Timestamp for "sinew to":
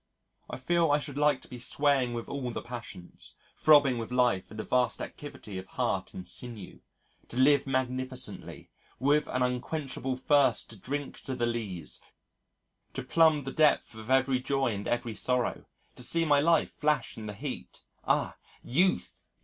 6.27-7.37